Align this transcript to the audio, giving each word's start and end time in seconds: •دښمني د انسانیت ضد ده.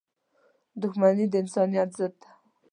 •دښمني 0.81 1.25
د 1.31 1.33
انسانیت 1.43 1.89
ضد 1.97 2.13
ده. 2.21 2.29